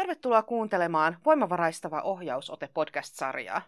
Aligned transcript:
Tervetuloa 0.00 0.42
kuuntelemaan 0.42 1.16
Voimavaraistava 1.24 2.00
ohjausote 2.00 2.68
podcast-sarjaa. 2.74 3.62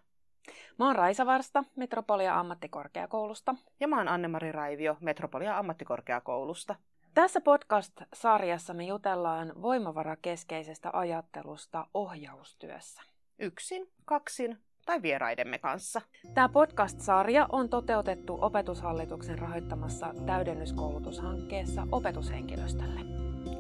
Mä 0.79 0.87
oon 0.87 0.97
Raisa 0.97 1.27
Varsta 1.27 1.65
Metropolia 1.77 2.41
ammattikorkeakoulusta. 2.41 3.55
Ja 3.81 3.89
mä 3.89 3.99
oon 3.99 4.09
Anne-Mari 4.09 4.53
Raivio 4.53 4.97
Metropolia 5.01 5.59
ammattikorkeakoulusta. 5.59 6.75
Tässä 7.15 7.41
podcast-sarjassa 7.41 8.75
me 8.75 8.85
jutellaan 8.85 9.53
voimavarakeskeisestä 9.63 10.91
ajattelusta 10.93 11.87
ohjaustyössä. 11.95 13.03
Yksin, 13.39 13.89
kaksin 14.05 14.59
tai 14.87 15.03
vieraidemme 15.03 15.59
kanssa. 15.59 16.01
Tämä 16.35 16.49
podcast-sarja 16.49 17.47
on 17.53 17.69
toteutettu 17.69 18.39
Opetushallituksen 18.41 19.39
rahoittamassa 19.39 20.15
täydennyskoulutushankkeessa 20.27 21.87
opetushenkilöstölle. 21.93 23.01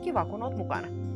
Kiva, 0.04 0.24
kun 0.24 0.42
oot 0.42 0.56
mukana. 0.56 1.11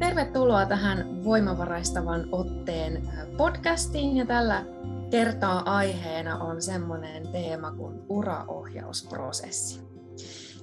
Tervetuloa 0.00 0.66
tähän 0.66 1.24
voimavaraistavan 1.24 2.28
otteen 2.32 3.08
podcastiin 3.36 4.16
ja 4.16 4.26
tällä 4.26 4.64
kertaa 5.10 5.62
aiheena 5.76 6.38
on 6.38 6.62
semmoinen 6.62 7.32
teema 7.32 7.72
kuin 7.72 8.02
uraohjausprosessi. 8.08 9.80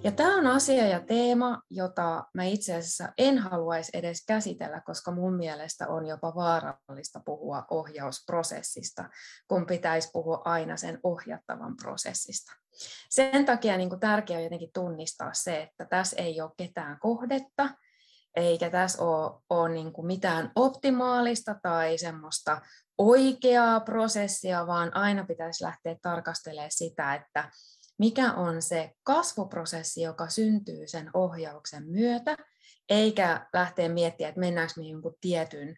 Ja 0.04 0.12
tämä 0.12 0.38
on 0.38 0.48
asia 0.48 0.88
ja 0.88 1.00
teema, 1.00 1.62
jota 1.70 2.24
mä 2.34 2.44
itse 2.44 2.76
asiassa 2.76 3.14
en 3.18 3.38
haluaisi 3.38 3.92
edes 3.94 4.26
käsitellä, 4.26 4.82
koska 4.82 5.12
mun 5.12 5.34
mielestä 5.34 5.88
on 5.88 6.06
jopa 6.06 6.36
vaarallista 6.36 7.22
puhua 7.26 7.66
ohjausprosessista, 7.70 9.10
kun 9.48 9.66
pitäisi 9.66 10.10
puhua 10.14 10.42
aina 10.46 10.78
sen 10.78 11.00
ohjattavan 11.04 11.76
prosessista. 11.76 12.52
Sen 13.10 13.46
takia 13.46 13.78
niin 13.78 14.00
tärkeää 14.00 14.38
on 14.38 14.44
jotenkin 14.44 14.72
tunnistaa 14.74 15.34
se, 15.34 15.62
että 15.62 15.86
tässä 15.86 16.16
ei 16.16 16.42
ole 16.42 16.52
ketään 16.58 17.00
kohdetta, 17.00 17.70
eikä 18.38 18.70
tässä 18.70 19.04
ole, 19.04 19.42
ole 19.50 19.70
niin 19.70 19.94
kuin 19.94 20.08
mitään 20.08 20.52
optimaalista 20.56 21.56
tai 21.62 21.98
semmoista 21.98 22.62
oikeaa 22.98 23.80
prosessia, 23.80 24.68
vaan 24.68 24.96
aina 24.96 25.26
pitäisi 25.26 25.64
lähteä 25.64 25.96
tarkastelemaan 26.02 26.72
sitä, 26.72 27.16
että 27.16 27.50
mikä 28.00 28.34
on 28.34 28.62
se 28.62 28.92
kasvuprosessi, 29.04 30.02
joka 30.02 30.30
syntyy 30.30 30.88
sen 30.88 31.10
ohjauksen 31.14 31.84
myötä, 31.88 32.38
eikä 32.90 33.48
lähteä 33.54 33.90
miettimään, 33.90 34.30
että 34.30 34.40
mennäänkö 34.40 34.74
me 34.78 34.88
jonkun 34.88 35.16
tietyn 35.22 35.76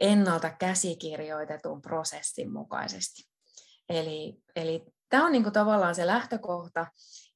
ennalta 0.00 0.50
käsikirjoitetun 0.50 1.82
prosessin 1.82 2.52
mukaisesti. 2.52 3.28
Eli, 3.88 4.42
eli 4.56 4.86
tämä 5.08 5.26
on 5.26 5.32
niin 5.32 5.42
kuin 5.42 5.52
tavallaan 5.52 5.94
se 5.94 6.06
lähtökohta, 6.06 6.86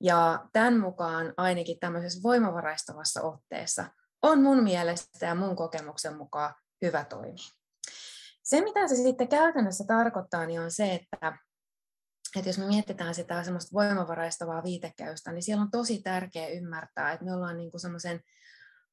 ja 0.00 0.46
tämän 0.52 0.80
mukaan 0.80 1.34
ainakin 1.36 1.78
tämmöisessä 1.80 2.22
voimavaraistavassa 2.22 3.22
otteessa 3.22 3.84
on 4.22 4.42
mun 4.42 4.62
mielestä 4.62 5.26
ja 5.26 5.34
mun 5.34 5.56
kokemuksen 5.56 6.16
mukaan 6.16 6.54
hyvä 6.82 7.04
toimia. 7.04 7.48
Se, 8.42 8.60
mitä 8.60 8.88
se 8.88 8.94
sitten 8.94 9.28
käytännössä 9.28 9.84
tarkoittaa, 9.86 10.46
niin 10.46 10.60
on 10.60 10.70
se, 10.70 10.94
että, 10.94 11.38
että 12.36 12.48
jos 12.48 12.58
me 12.58 12.66
mietitään 12.66 13.14
sitä 13.14 13.44
semmoista 13.44 13.74
voimavaraistavaa 13.74 14.62
viitekäystä, 14.62 15.32
niin 15.32 15.42
siellä 15.42 15.62
on 15.62 15.70
tosi 15.70 16.02
tärkeää 16.02 16.48
ymmärtää, 16.48 17.12
että 17.12 17.24
me 17.24 17.34
ollaan 17.34 17.56
niin 17.56 17.70
kuin 17.70 17.80
semmoisen 17.80 18.20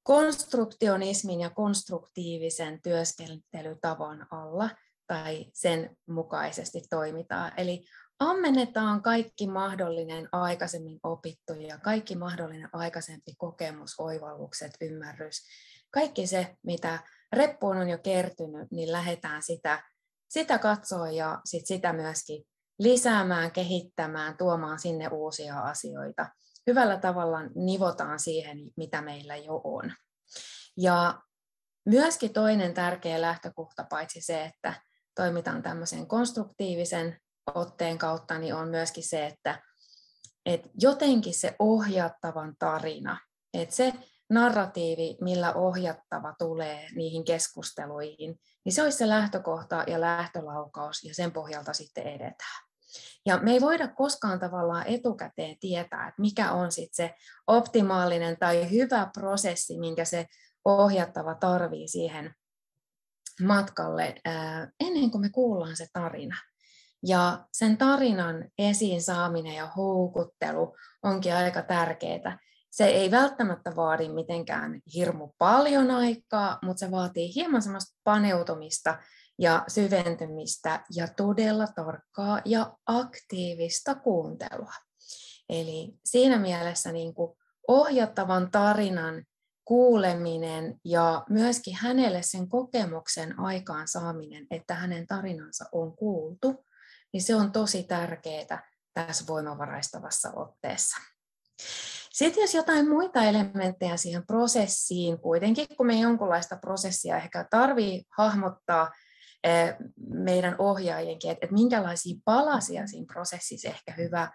konstruktionismin 0.03 1.41
ja 1.41 1.49
konstruktiivisen 1.49 2.81
työskentelytavan 2.81 4.27
alla 4.31 4.69
tai 5.07 5.45
sen 5.53 5.97
mukaisesti 6.07 6.81
toimitaan. 6.89 7.51
Eli 7.57 7.85
ammennetaan 8.19 9.01
kaikki 9.01 9.47
mahdollinen 9.47 10.29
aikaisemmin 10.31 10.99
opittu 11.03 11.53
ja 11.53 11.77
kaikki 11.77 12.15
mahdollinen 12.15 12.69
aikaisempi 12.73 13.35
kokemus, 13.37 13.95
oivallukset, 13.99 14.71
ymmärrys, 14.81 15.45
kaikki 15.91 16.27
se, 16.27 16.57
mitä 16.63 16.99
reppuun 17.33 17.77
on 17.77 17.89
jo 17.89 17.97
kertynyt, 17.97 18.71
niin 18.71 18.91
lähdetään 18.91 19.43
sitä, 19.43 19.83
sitä 20.29 20.57
katsoa 20.57 21.11
ja 21.11 21.41
sit 21.45 21.65
sitä 21.65 21.93
myöskin 21.93 22.43
lisäämään, 22.79 23.51
kehittämään, 23.51 24.37
tuomaan 24.37 24.79
sinne 24.79 25.07
uusia 25.07 25.59
asioita. 25.59 26.29
Hyvällä 26.67 26.97
tavalla 26.97 27.39
nivotaan 27.55 28.19
siihen, 28.19 28.57
mitä 28.77 29.01
meillä 29.01 29.35
jo 29.35 29.61
on. 29.63 29.93
Ja 30.77 31.21
myöskin 31.85 32.33
toinen 32.33 32.73
tärkeä 32.73 33.21
lähtökohta, 33.21 33.85
paitsi 33.89 34.21
se, 34.21 34.43
että 34.43 34.73
toimitaan 35.15 35.61
tämmöisen 35.61 36.07
konstruktiivisen 36.07 37.19
otteen 37.55 37.97
kautta, 37.97 38.37
niin 38.37 38.55
on 38.55 38.67
myöskin 38.67 39.03
se, 39.03 39.25
että, 39.25 39.61
että 40.45 40.69
jotenkin 40.81 41.33
se 41.33 41.55
ohjattavan 41.59 42.55
tarina, 42.59 43.17
että 43.53 43.75
se 43.75 43.93
narratiivi, 44.29 45.17
millä 45.21 45.53
ohjattava 45.53 46.35
tulee 46.39 46.87
niihin 46.95 47.25
keskusteluihin, 47.25 48.39
niin 48.65 48.73
se 48.73 48.83
olisi 48.83 48.97
se 48.97 49.09
lähtökohta 49.09 49.83
ja 49.87 50.01
lähtölaukaus 50.01 51.03
ja 51.03 51.15
sen 51.15 51.31
pohjalta 51.31 51.73
sitten 51.73 52.03
edetään. 52.03 52.69
Ja 53.25 53.37
me 53.37 53.51
ei 53.51 53.61
voida 53.61 53.87
koskaan 53.87 54.39
tavallaan 54.39 54.87
etukäteen 54.87 55.57
tietää, 55.59 56.07
että 56.07 56.21
mikä 56.21 56.51
on 56.51 56.71
sitten 56.71 57.07
se 57.07 57.15
optimaalinen 57.47 58.37
tai 58.39 58.71
hyvä 58.71 59.09
prosessi, 59.13 59.79
minkä 59.79 60.05
se 60.05 60.25
ohjattava 60.65 61.35
tarvii 61.35 61.87
siihen 61.87 62.33
matkalle 63.45 64.15
ennen 64.79 65.11
kuin 65.11 65.21
me 65.21 65.29
kuullaan 65.29 65.75
se 65.75 65.87
tarina. 65.93 66.35
Ja 67.05 67.45
sen 67.53 67.77
tarinan 67.77 68.45
esiin 68.57 69.01
saaminen 69.01 69.55
ja 69.55 69.67
houkuttelu 69.67 70.75
onkin 71.03 71.33
aika 71.33 71.61
tärkeää. 71.61 72.39
Se 72.71 72.85
ei 72.85 73.11
välttämättä 73.11 73.75
vaadi 73.75 74.09
mitenkään 74.09 74.81
hirmu 74.95 75.29
paljon 75.37 75.91
aikaa, 75.91 76.59
mutta 76.63 76.79
se 76.79 76.91
vaatii 76.91 77.35
hieman 77.35 77.61
semmoista 77.61 77.99
paneutumista 78.03 78.97
ja 79.39 79.63
syventymistä 79.67 80.83
ja 80.95 81.07
todella 81.07 81.67
tarkkaa 81.67 82.41
ja 82.45 82.77
aktiivista 82.85 83.95
kuuntelua. 83.95 84.73
Eli 85.49 85.93
siinä 86.05 86.39
mielessä 86.39 86.91
niin 86.91 87.13
kuin 87.13 87.37
ohjattavan 87.67 88.51
tarinan 88.51 89.23
kuuleminen 89.65 90.79
ja 90.85 91.23
myöskin 91.29 91.75
hänelle 91.75 92.21
sen 92.21 92.49
kokemuksen 92.49 93.39
aikaan 93.39 93.87
saaminen, 93.87 94.47
että 94.51 94.73
hänen 94.73 95.07
tarinansa 95.07 95.65
on 95.71 95.95
kuultu, 95.95 96.65
niin 97.13 97.21
se 97.21 97.35
on 97.35 97.51
tosi 97.51 97.83
tärkeää 97.83 98.69
tässä 98.93 99.27
voimavaraistavassa 99.27 100.31
otteessa. 100.35 100.97
Sitten 102.13 102.41
jos 102.41 102.53
jotain 102.53 102.89
muita 102.89 103.23
elementtejä 103.23 103.97
siihen 103.97 104.25
prosessiin, 104.27 105.19
kuitenkin 105.19 105.67
kun 105.77 105.87
me 105.87 105.99
jonkunlaista 105.99 106.57
prosessia 106.57 107.17
ehkä 107.17 107.47
tarvii 107.49 108.03
hahmottaa 108.17 108.91
eh, 109.43 109.75
meidän 110.09 110.55
ohjaajienkin, 110.57 111.31
että 111.31 111.47
minkälaisia 111.51 112.15
palasia 112.25 112.87
siinä 112.87 113.13
prosessissa 113.13 113.69
ehkä 113.69 113.93
hyvä 113.97 114.31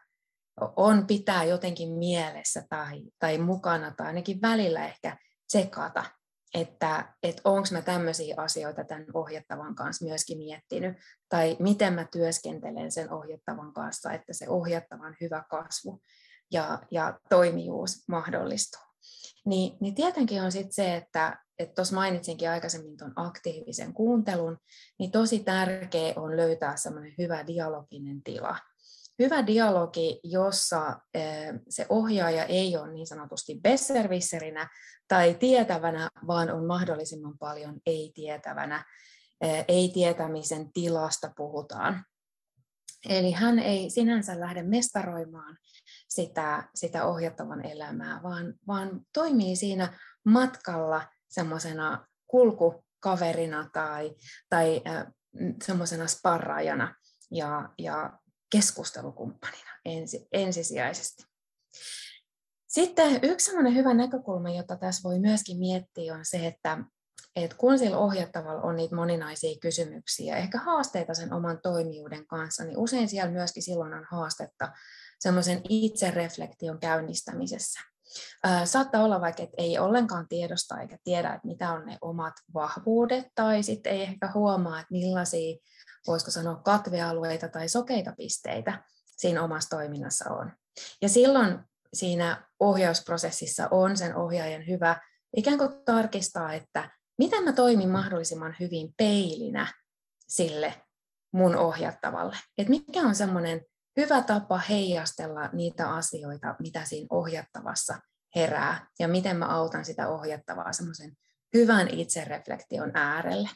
on 0.77 1.07
pitää 1.07 1.45
jotenkin 1.45 1.93
mielessä 1.93 2.63
tai, 2.69 3.03
tai 3.19 3.39
mukana 3.39 3.95
tai 3.97 4.07
ainakin 4.07 4.43
välillä 4.43 4.87
ehkä 4.87 5.17
tsekata, 5.47 6.05
että, 6.55 7.15
että 7.23 7.43
onko 7.45 7.69
mä 7.73 7.83
tämmöisiä 7.83 8.35
asioita 8.39 8.85
tämän 8.85 9.07
ohjattavan 9.15 9.75
kanssa 9.75 10.05
myöskin 10.05 10.39
miettinyt, 10.39 10.97
tai 11.29 11.57
miten 11.59 11.93
mä 11.95 12.07
työskentelen 12.13 12.93
sen 12.93 13.13
ohjattavan 13.13 13.73
kanssa, 13.73 14.13
että 14.13 14.33
se 14.33 14.49
ohjattavan 14.49 15.17
hyvä 15.21 15.45
kasvu 15.51 16.01
ja, 16.53 16.79
ja 16.91 17.21
toimijuus 17.29 18.09
mahdollistuu. 18.09 18.83
Niin, 19.47 19.77
niin 19.81 19.95
tietenkin 19.95 20.43
on 20.43 20.53
sitten 20.53 20.73
se, 20.73 20.97
että 20.97 21.39
tuossa 21.75 21.95
mainitsinkin 21.95 22.51
aikaisemmin 22.51 22.97
tuon 22.97 23.13
aktiivisen 23.17 23.93
kuuntelun, 23.93 24.59
niin 24.99 25.11
tosi 25.11 25.39
tärkeä 25.39 26.13
on 26.17 26.37
löytää 26.37 26.77
semmoinen 26.77 27.15
hyvä 27.19 27.47
dialoginen 27.47 28.23
tila 28.23 28.57
hyvä 29.19 29.47
dialogi, 29.47 30.21
jossa 30.25 31.01
eh, 31.15 31.55
se 31.69 31.87
ohjaaja 31.89 32.45
ei 32.45 32.77
ole 32.77 32.93
niin 32.93 33.07
sanotusti 33.07 33.61
besservisserinä 33.63 34.69
tai 35.09 35.35
tietävänä, 35.35 36.11
vaan 36.27 36.51
on 36.51 36.67
mahdollisimman 36.67 37.39
paljon 37.39 37.81
ei-tietävänä. 37.87 38.85
Eh, 39.41 39.65
ei-tietämisen 39.69 40.73
tilasta 40.73 41.33
puhutaan. 41.37 42.05
Eli 43.09 43.33
hän 43.33 43.59
ei 43.59 43.91
sinänsä 43.91 44.41
lähde 44.41 44.63
mestaroimaan 44.63 45.59
sitä, 46.09 46.69
sitä 46.75 47.05
ohjattavan 47.05 47.67
elämää, 47.67 48.23
vaan, 48.23 48.55
vaan 48.67 49.01
toimii 49.13 49.57
siinä 49.57 49.99
matkalla 50.25 51.03
semmoisena 51.29 52.07
kulkukaverina 52.27 53.71
tai, 53.73 54.15
tai 54.49 54.83
äh, 54.87 55.07
semmoisena 55.65 56.07
sparraajana 56.07 56.95
ja, 57.31 57.69
ja 57.79 58.19
keskustelukumppanina 58.55 59.71
ensi, 59.85 60.29
ensisijaisesti. 60.33 61.25
Sitten 62.67 63.19
yksi 63.23 63.51
hyvä 63.75 63.95
näkökulma, 63.95 64.51
jota 64.51 64.77
tässä 64.77 65.09
voi 65.09 65.19
myöskin 65.19 65.59
miettiä, 65.59 66.15
on 66.15 66.25
se, 66.25 66.47
että 66.47 66.79
että 67.37 67.57
kun 67.57 67.79
sillä 67.79 67.99
ohjattavalla 67.99 68.63
on 68.63 68.77
niitä 68.77 68.97
moninaisia 68.97 69.59
kysymyksiä, 69.61 70.37
ehkä 70.37 70.59
haasteita 70.59 71.15
sen 71.15 71.33
oman 71.33 71.59
toimijuuden 71.63 72.27
kanssa, 72.27 72.65
niin 72.65 72.79
usein 72.79 73.09
siellä 73.09 73.33
myöskin 73.33 73.63
silloin 73.63 73.95
on 73.95 74.07
haastetta 74.11 74.73
semmoisen 75.19 75.61
itsereflektion 75.69 76.79
käynnistämisessä. 76.79 77.81
Saattaa 78.65 79.05
olla 79.05 79.21
vaikka, 79.21 79.43
että 79.43 79.55
ei 79.59 79.79
ollenkaan 79.79 80.29
tiedosta 80.29 80.81
eikä 80.81 80.99
tiedä, 81.05 81.35
että 81.35 81.47
mitä 81.47 81.73
on 81.73 81.87
ne 81.87 81.99
omat 82.01 82.35
vahvuudet, 82.55 83.27
tai 83.35 83.63
sitten 83.63 83.93
ei 83.93 84.03
ehkä 84.03 84.31
huomaa, 84.35 84.81
että 84.81 84.93
millaisia, 84.93 85.57
voisiko 86.07 86.31
sanoa, 86.31 86.57
katvealueita 86.57 87.49
tai 87.49 87.69
sokeita 87.69 88.13
pisteitä 88.17 88.83
siinä 89.17 89.43
omassa 89.43 89.77
toiminnassa 89.77 90.31
on. 90.31 90.53
Ja 91.03 91.09
silloin 91.09 91.59
siinä 91.95 92.49
ohjausprosessissa 92.61 93.69
on 93.71 93.97
sen 93.97 94.17
ohjaajan 94.17 94.67
hyvä 94.67 95.01
ikään 95.37 95.59
kuin 95.59 95.85
tarkistaa, 95.85 96.53
että 96.53 96.91
miten 97.19 97.45
mä 97.45 97.53
toimin 97.53 97.91
mahdollisimman 97.91 98.57
hyvin 98.61 98.95
peilinä 98.97 99.73
sille 100.29 100.75
mun 101.33 101.57
ohjattavalle. 101.57 102.37
Että 102.59 102.71
mikä 102.71 103.01
on 103.01 103.15
semmoinen 103.15 103.61
hyvä 104.01 104.23
tapa 104.23 104.59
heijastella 104.59 105.49
niitä 105.53 105.91
asioita, 105.91 106.57
mitä 106.59 106.85
siinä 106.85 107.07
ohjattavassa 107.11 107.99
herää, 108.37 108.87
ja 108.99 109.09
miten 109.09 109.37
mä 109.37 109.47
autan 109.47 109.85
sitä 109.85 110.09
ohjattavaa 110.09 110.73
semmoisen 110.73 111.13
hyvän 111.55 111.89
itsereflektion 111.89 112.91
äärelle. 112.95 113.49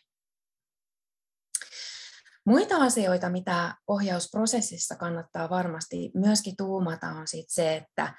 Muita 2.48 2.76
asioita, 2.76 3.30
mitä 3.30 3.74
ohjausprosessissa 3.88 4.96
kannattaa 4.96 5.50
varmasti 5.50 6.10
myöskin 6.14 6.56
tuumata, 6.56 7.06
on 7.06 7.28
sit 7.28 7.46
se, 7.48 7.76
että 7.76 8.14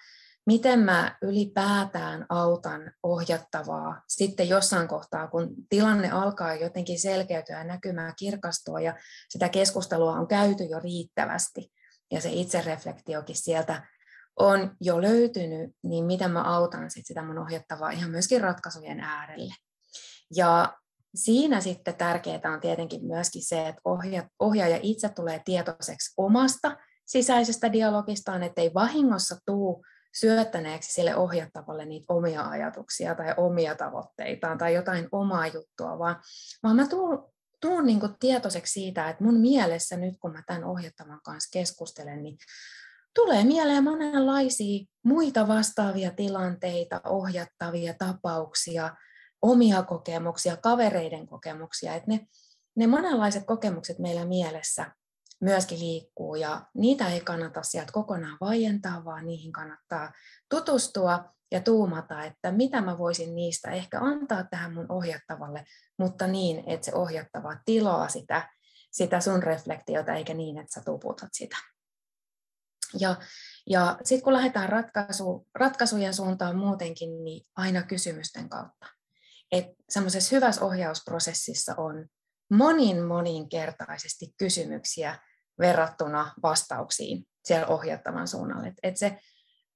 miten 0.46 0.80
mä 0.80 1.18
ylipäätään 1.22 2.26
autan 2.30 2.92
ohjattavaa 3.04 4.02
sitten 4.08 4.50
jossain 4.50 4.88
kohtaa, 4.88 5.28
kun 5.28 5.50
tilanne 5.70 6.12
alkaa 6.12 6.56
jotenkin 6.56 7.00
selkeytyä 7.00 7.58
ja 7.58 7.64
näkymään 7.64 8.14
kirkastua 8.20 8.80
ja 8.80 8.96
sitä 9.30 9.50
keskustelua 9.50 10.14
on 10.14 10.28
käyty 10.28 10.64
jo 10.64 10.80
riittävästi 10.80 11.72
ja 12.12 12.22
se 12.22 12.30
itsereflektiokin 12.31 13.36
sieltä 13.36 13.88
on 14.40 14.76
jo 14.81 15.02
löytynyt, 15.02 15.72
niin 15.84 16.06
miten 16.06 16.31
mä 16.31 16.44
autan 16.44 16.92
sit 16.92 17.06
sitä 17.06 17.24
mun 17.24 17.40
ohjattavaa 17.40 17.92
ihan 17.92 18.12
myöskin 18.12 18.42
ratkaisujen 18.42 19.00
äärelle. 19.00 19.54
Ja 20.36 20.74
siinä 21.16 21.62
sitten 21.62 21.96
tärkeää 21.96 22.54
on 22.54 22.60
tietenkin 22.60 23.06
myöskin 23.06 23.46
se, 23.46 23.68
että 23.68 23.82
ohjaaja 24.40 24.80
itse 24.82 25.10
tulee 25.10 25.42
tietoiseksi 25.46 26.14
omasta 26.18 26.78
sisäisestä 27.06 27.74
dialogistaan, 27.74 28.44
ettei 28.44 28.74
vahingossa 28.74 29.38
tuu 29.46 29.86
syöttäneeksi 30.20 30.94
sille 30.94 31.16
ohjattavalle 31.16 31.86
niitä 31.86 32.14
omia 32.14 32.50
ajatuksia 32.50 33.16
tai 33.16 33.34
omia 33.38 33.76
tavoitteitaan 33.76 34.58
tai 34.58 34.74
jotain 34.74 35.08
omaa 35.12 35.48
juttua, 35.48 36.00
vaan, 36.00 36.16
vaan 36.64 36.76
mä 36.76 36.88
tuun, 36.88 37.32
tuun 37.62 37.86
niin 37.86 38.00
tietoiseksi 38.20 38.74
siitä, 38.74 39.10
että 39.10 39.24
mun 39.24 39.40
mielessä 39.40 39.98
nyt 39.98 40.16
kun 40.22 40.32
mä 40.32 40.44
tämän 40.48 40.64
ohjattavan 40.64 41.20
kanssa 41.24 41.50
keskustelen, 41.54 42.24
niin 42.24 42.38
tulee 43.16 43.44
mieleen 43.44 43.84
monenlaisia 43.84 44.86
muita 45.04 45.48
vastaavia 45.48 46.12
tilanteita, 46.12 47.02
ohjattavia 47.06 47.94
tapauksia, 47.94 48.96
omia 49.42 49.84
kokemuksia, 49.84 50.58
kavereiden 50.58 51.28
kokemuksia, 51.28 51.96
että 51.96 52.12
ne, 52.12 52.28
ne 52.76 52.88
monenlaiset 52.88 53.46
kokemukset 53.46 54.00
meillä 54.00 54.26
mielessä 54.26 54.92
myöskin 55.42 55.80
liikkuu 55.80 56.36
ja 56.36 56.66
niitä 56.74 57.10
ei 57.10 57.22
kannata 57.22 57.64
sieltä 57.64 57.92
kokonaan 57.92 58.38
vaientaa, 58.42 59.06
vaan 59.06 59.26
niihin 59.26 59.52
kannattaa 59.52 60.12
tutustua 60.50 61.34
ja 61.52 61.62
tuumata, 61.62 62.24
että 62.24 62.52
mitä 62.52 62.82
mä 62.82 62.98
voisin 62.98 63.36
niistä 63.36 63.72
ehkä 63.72 64.00
antaa 64.00 64.44
tähän 64.44 64.74
mun 64.74 64.86
ohjattavalle, 64.90 65.66
mutta 65.98 66.28
niin, 66.28 66.64
että 66.68 66.86
se 66.86 66.96
ohjattava 66.96 67.56
tilaa 67.66 68.10
sitä, 68.10 68.50
sitä 68.92 69.20
sun 69.20 69.44
reflektiota, 69.44 70.14
eikä 70.14 70.34
niin, 70.34 70.58
että 70.58 70.74
sä 70.74 70.82
tuputat 70.86 71.30
sitä. 71.34 71.58
Ja, 73.00 73.16
ja 73.70 73.98
sitten 74.04 74.24
kun 74.24 74.34
lähdetään 74.34 74.70
ratkaisu, 74.70 75.48
ratkaisujen 75.56 76.14
suuntaan 76.14 76.58
muutenkin, 76.58 77.24
niin 77.24 77.46
aina 77.56 77.84
kysymysten 77.84 78.50
kautta. 78.50 78.99
Että 79.51 79.74
semmoisessa 79.90 80.36
hyvässä 80.36 80.66
ohjausprosessissa 80.66 81.75
on 81.78 82.07
monin 82.51 83.04
moninkertaisesti 83.04 84.34
kysymyksiä 84.38 85.19
verrattuna 85.60 86.34
vastauksiin 86.44 87.24
siellä 87.46 87.68
ohjattavan 87.68 88.28
suunnalle. 88.28 88.68
Et, 88.68 88.74
et 88.84 88.98
se, 88.98 89.19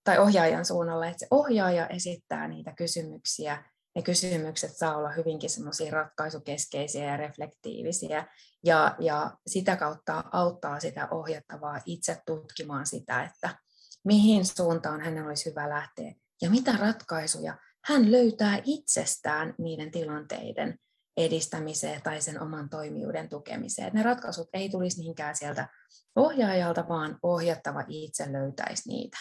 tai 0.03 0.19
ohjaajan 0.19 0.65
suunnalle, 0.65 1.07
että 1.07 1.19
se 1.19 1.27
ohjaaja 1.31 1.87
esittää 1.87 2.47
niitä 2.47 2.73
kysymyksiä, 2.77 3.63
ne 3.95 4.01
kysymykset 4.01 4.77
saa 4.77 4.97
olla 4.97 5.09
hyvinkin 5.09 5.49
semmoisia 5.49 5.91
ratkaisukeskeisiä 5.91 7.05
ja 7.05 7.17
reflektiivisiä, 7.17 8.27
ja, 8.63 8.95
ja 8.99 9.37
sitä 9.47 9.75
kautta 9.75 10.23
auttaa 10.31 10.79
sitä 10.79 11.07
ohjattavaa 11.11 11.81
itse 11.85 12.21
tutkimaan 12.25 12.85
sitä, 12.85 13.23
että 13.23 13.55
mihin 14.03 14.45
suuntaan 14.45 15.01
hänen 15.01 15.25
olisi 15.25 15.49
hyvä 15.49 15.69
lähteä, 15.69 16.13
ja 16.41 16.49
mitä 16.49 16.71
ratkaisuja 16.71 17.57
hän 17.85 18.11
löytää 18.11 18.61
itsestään 18.63 19.55
niiden 19.57 19.91
tilanteiden 19.91 20.79
edistämiseen 21.17 22.01
tai 22.01 22.21
sen 22.21 22.41
oman 22.41 22.69
toimijuuden 22.69 23.29
tukemiseen. 23.29 23.93
Ne 23.93 24.03
ratkaisut 24.03 24.49
ei 24.53 24.69
tulisi 24.69 24.99
niinkään 24.99 25.35
sieltä 25.35 25.67
ohjaajalta, 26.15 26.87
vaan 26.89 27.19
ohjattava 27.23 27.83
itse 27.87 28.31
löytäisi 28.31 28.89
niitä. 28.89 29.17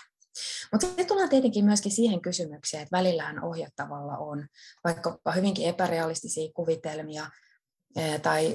Mutta 0.73 0.87
sitten 0.87 1.07
tullaan 1.07 1.29
tietenkin 1.29 1.65
myöskin 1.65 1.93
siihen 1.93 2.21
kysymykseen, 2.21 2.83
että 2.83 2.97
välillähän 2.97 3.45
ohjattavalla 3.45 4.17
on 4.17 4.47
vaikka 4.85 5.19
hyvinkin 5.35 5.69
epärealistisia 5.69 6.53
kuvitelmia 6.55 7.27
tai 8.23 8.55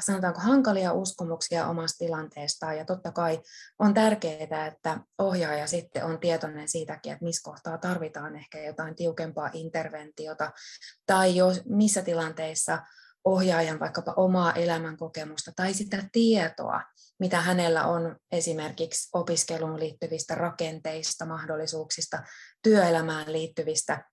sanotaanko 0.00 0.40
hankalia 0.40 0.92
uskomuksia 0.92 1.66
omasta 1.66 1.98
tilanteestaan. 1.98 2.76
Ja 2.76 2.84
totta 2.84 3.12
kai 3.12 3.40
on 3.78 3.94
tärkeää, 3.94 4.66
että 4.66 5.00
ohjaaja 5.18 5.66
sitten 5.66 6.04
on 6.04 6.20
tietoinen 6.20 6.68
siitäkin, 6.68 7.12
että 7.12 7.24
missä 7.24 7.50
kohtaa 7.50 7.78
tarvitaan 7.78 8.36
ehkä 8.36 8.62
jotain 8.62 8.96
tiukempaa 8.96 9.50
interventiota 9.52 10.52
tai 11.06 11.36
jos, 11.36 11.62
missä 11.64 12.02
tilanteissa 12.02 12.82
ohjaajan 13.24 13.80
vaikkapa 13.80 14.12
omaa 14.16 14.52
elämänkokemusta 14.52 15.52
tai 15.56 15.74
sitä 15.74 16.04
tietoa, 16.12 16.82
mitä 17.18 17.40
hänellä 17.40 17.86
on 17.86 18.16
esimerkiksi 18.32 19.08
opiskeluun 19.12 19.80
liittyvistä 19.80 20.34
rakenteista, 20.34 21.26
mahdollisuuksista, 21.26 22.22
työelämään 22.62 23.32
liittyvistä 23.32 24.04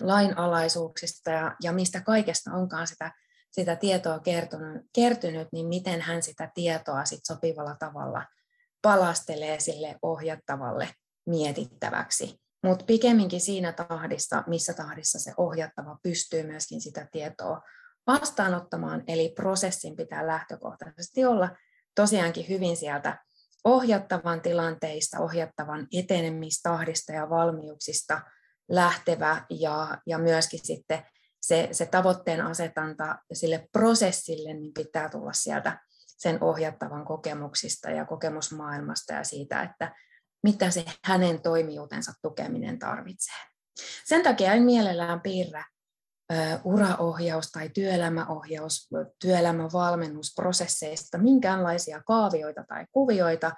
lainalaisuuksista 0.00 1.30
ja, 1.30 1.56
ja 1.62 1.72
mistä 1.72 2.00
kaikesta 2.00 2.52
onkaan 2.52 2.86
sitä 2.86 3.12
sitä 3.54 3.76
tietoa 3.76 4.18
kertynyt, 4.18 4.82
kertynyt, 4.94 5.48
niin 5.52 5.66
miten 5.66 6.00
hän 6.00 6.22
sitä 6.22 6.50
tietoa 6.54 7.04
sit 7.04 7.20
sopivalla 7.24 7.76
tavalla 7.78 8.26
palastelee 8.82 9.60
sille 9.60 9.96
ohjattavalle 10.02 10.88
mietittäväksi. 11.26 12.40
Mutta 12.64 12.84
pikemminkin 12.84 13.40
siinä 13.40 13.72
tahdissa, 13.72 14.44
missä 14.46 14.74
tahdissa 14.74 15.18
se 15.18 15.32
ohjattava 15.36 15.98
pystyy 16.02 16.42
myöskin 16.42 16.80
sitä 16.80 17.08
tietoa 17.12 17.62
vastaanottamaan, 18.06 19.02
eli 19.06 19.32
prosessin 19.36 19.96
pitää 19.96 20.26
lähtökohtaisesti 20.26 21.24
olla 21.24 21.50
tosiaankin 21.94 22.48
hyvin 22.48 22.76
sieltä 22.76 23.24
ohjattavan 23.64 24.40
tilanteista, 24.40 25.20
ohjattavan 25.20 25.86
etenemistahdista 25.92 27.12
ja 27.12 27.30
valmiuksista 27.30 28.20
lähtevä 28.68 29.44
ja, 29.50 29.98
ja 30.06 30.18
myöskin 30.18 30.60
sitten 30.66 31.06
se, 31.46 31.68
se 31.72 31.86
tavoitteen 31.86 32.40
asetanta 32.40 33.18
sille 33.32 33.68
prosessille 33.72 34.54
niin 34.54 34.74
pitää 34.74 35.08
tulla 35.08 35.32
sieltä 35.32 35.80
sen 36.06 36.42
ohjattavan 36.42 37.04
kokemuksista 37.04 37.90
ja 37.90 38.04
kokemusmaailmasta 38.04 39.12
ja 39.12 39.24
siitä, 39.24 39.62
että 39.62 39.94
mitä 40.42 40.70
se 40.70 40.84
hänen 41.04 41.42
toimijuutensa 41.42 42.12
tukeminen 42.22 42.78
tarvitsee. 42.78 43.36
Sen 44.04 44.22
takia 44.22 44.52
en 44.52 44.62
mielellään 44.62 45.20
piirrä 45.20 45.64
uraohjaus 46.64 47.50
tai 47.50 47.68
työelämäohjaus, 47.68 48.88
työelämävalmennusprosesseista 49.20 51.18
minkäänlaisia 51.18 52.02
kaavioita 52.06 52.64
tai 52.68 52.86
kuvioita, 52.92 53.52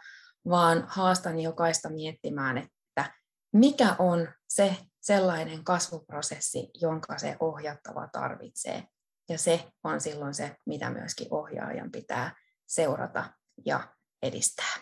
vaan 0.49 0.85
haastan 0.89 1.41
jokaista 1.41 1.91
miettimään, 1.91 2.59
että 2.59 3.13
mikä 3.53 3.97
on 3.99 4.29
se 4.49 4.77
sellainen 5.07 5.65
kasvuprosessi, 5.65 6.71
jonka 6.75 7.19
se 7.19 7.37
ohjattava 7.41 8.09
tarvitsee. 8.13 8.85
Ja 9.29 9.39
se 9.39 9.65
on 9.85 10.01
silloin 10.01 10.35
se, 10.35 10.57
mitä 10.67 10.91
myöskin 10.91 11.27
ohjaajan 11.31 11.91
pitää 11.91 12.35
seurata 12.67 13.25
ja 13.67 13.95
edistää. 14.23 14.75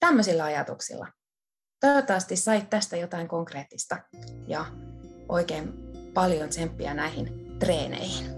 Tämmöisillä 0.00 0.44
ajatuksilla. 0.44 1.08
Toivottavasti 1.80 2.36
sait 2.36 2.70
tästä 2.70 2.96
jotain 2.96 3.28
konkreettista 3.28 3.98
ja 4.46 4.64
oikein 5.28 5.72
paljon 6.14 6.48
tsemppiä 6.48 6.94
näihin 6.94 7.58
treeneihin. 7.58 8.37